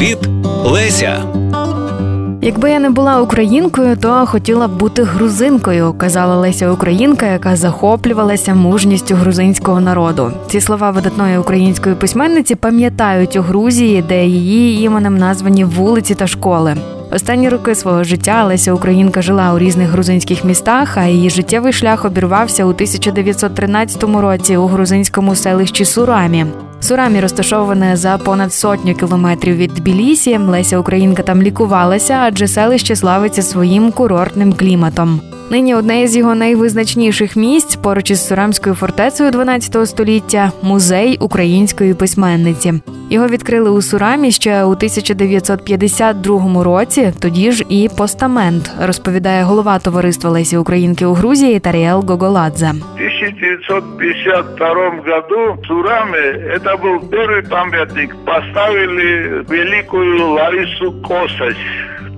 [0.00, 0.28] Привіт,
[0.64, 1.24] Леся!
[2.42, 8.54] Якби я не була українкою, то хотіла б бути грузинкою, казала Леся Українка, яка захоплювалася
[8.54, 10.32] мужністю грузинського народу.
[10.48, 16.76] Ці слова видатної української письменниці пам'ятають у Грузії, де її іменем названі вулиці та школи.
[17.12, 22.04] Останні роки свого життя Леся Українка жила у різних грузинських містах, а її життєвий шлях
[22.04, 26.46] обірвався у 1913 році у грузинському селищі Сурамі.
[26.80, 30.38] Сурамі розташоване за понад сотню кілометрів від Тбілісі.
[30.38, 35.20] Леся Українка там лікувалася, адже селище славиться своїм курортним кліматом.
[35.49, 42.73] Нині одне із його найвизначніших місць поруч із Сурамською фортецею 12 століття музей української письменниці.
[43.09, 47.13] Його відкрили у Сурамі ще у 1952 році.
[47.21, 52.65] Тоді ж і постамент розповідає голова товариства Лесі Українки у Грузії Таріел Гоголадзе.
[52.65, 54.67] В 1952
[55.05, 56.17] году в Сураме
[56.55, 58.15] это был первый памятник.
[58.25, 61.57] Поставили великую Ларису Косач,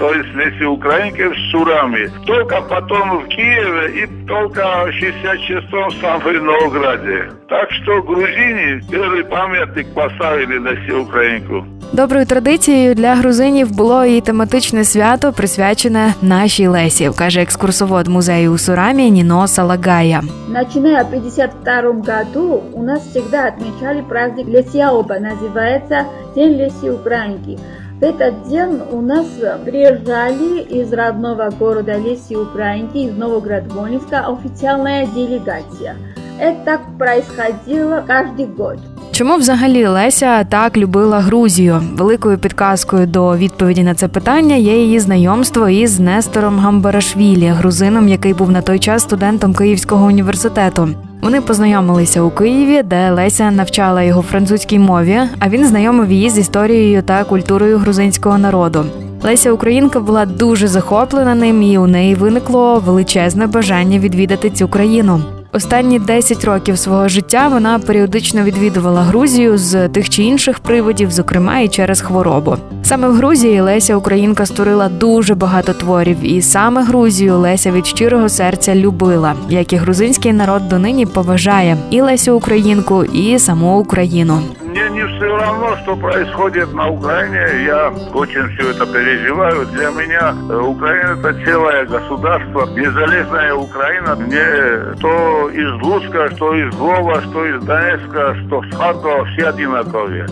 [0.00, 2.10] то есть если украинки в Сураме.
[2.26, 7.30] Только потом в Киеве и только в 66-м в Сан-Новграде.
[7.48, 11.64] Так что грузине первый памятник поставили на всю Украинку.
[11.92, 18.58] Доброю традицією для грузинів було і тематичне свято, присвячене нашій Лесі, каже екскурсовод музею у
[18.58, 20.22] Сурамі Ніно Салагая.
[20.48, 26.04] Начиная в 1952 году у нас всегда отмечали праздник Лесьяоба, называется
[26.34, 27.58] День Леси Украинки.
[28.00, 29.26] В этот день у нас
[29.66, 35.96] приезжали из родного города Леси Украинки, из Новоград-Волинска официальная делегация.
[36.40, 38.78] Это происходило каждый год.
[39.20, 41.82] Чому взагалі Леся так любила Грузію?
[41.92, 48.34] Великою підказкою до відповіді на це питання є її знайомство із Нестором Гамбарашвілі, грузином, який
[48.34, 50.88] був на той час студентом Київського університету.
[51.22, 56.38] Вони познайомилися у Києві, де Леся навчала його французькій мові, а він знайомив її з
[56.38, 58.84] історією та культурою грузинського народу.
[59.22, 65.22] Леся Українка була дуже захоплена ним, і у неї виникло величезне бажання відвідати цю країну.
[65.52, 71.58] Останні 10 років свого життя вона періодично відвідувала Грузію з тих чи інших приводів, зокрема
[71.58, 72.56] і через хворобу.
[72.82, 78.28] Саме в Грузії Леся Українка створила дуже багато творів, і саме Грузію Леся від щирого
[78.28, 84.42] серця любила, як і грузинський народ донині поважає і Лесю Українку, і саму Україну.
[84.80, 87.64] Мне не все равно, что происходит на Украине.
[87.66, 89.66] Я очень все это переживаю.
[89.66, 92.64] Для меня э, Украина это целое государство.
[92.74, 94.16] Незалежная Украина.
[94.16, 100.26] Мне что из Луцка, что из Львова, что из Донецка, что с Харькова, все одинаковые.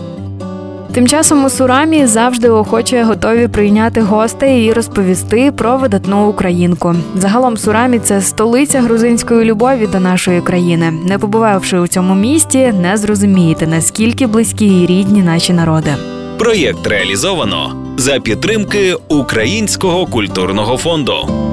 [0.93, 6.95] Тим часом у Сурамі завжди охоче готові прийняти гостей і розповісти про видатну українку.
[7.15, 10.93] Загалом Сурамі це столиця грузинської любові до нашої країни.
[11.05, 15.95] Не побувавши у цьому місті, не зрозумієте наскільки близькі і рідні наші народи.
[16.39, 21.48] Проєкт реалізовано за підтримки Українського культурного фонду.